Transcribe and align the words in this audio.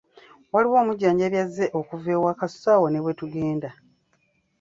Waliwo 0.53 0.77
omujjanjabi 0.83 1.37
azze 1.45 1.65
okuva 1.79 2.09
ewaka 2.15 2.45
so 2.49 2.67
awo 2.75 2.87
ne 2.89 2.99
bwetugenda. 3.03 3.69